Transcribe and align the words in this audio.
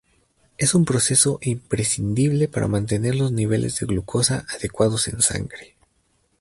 Es 0.57 0.73
un 0.73 0.83
proceso 0.83 1.37
imprescindible 1.43 2.47
para 2.47 2.67
mantener 2.67 3.13
los 3.13 3.31
niveles 3.31 3.79
de 3.79 3.85
glucosa 3.85 4.47
adecuados 4.49 5.07
en 5.09 5.21
sangre. 5.21 5.75